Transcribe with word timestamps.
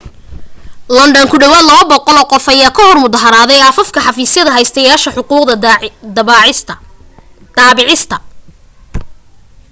london 0.97 1.25
ku 1.31 1.35
dhawaad 1.41 1.65
200 1.65 2.25
qof 2.31 2.45
ayaa 2.53 2.75
ka 2.77 2.81
hor 2.87 2.97
mudaharaaday 3.05 3.59
afaafka 3.69 3.99
xafiisyada 4.05 4.55
haystayaasha 4.57 5.13
xuquuqda 5.15 5.53
daabicista 6.15 8.13